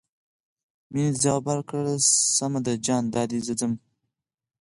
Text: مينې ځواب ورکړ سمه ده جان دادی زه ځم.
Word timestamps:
مينې 0.91 1.11
ځواب 1.21 1.43
ورکړ 1.47 1.83
سمه 2.37 2.59
ده 2.65 2.73
جان 2.85 3.03
دادی 3.13 3.39
زه 3.45 3.53
ځم. 3.59 3.73